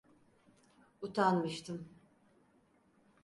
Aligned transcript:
Utanmıştım. 1.01 1.87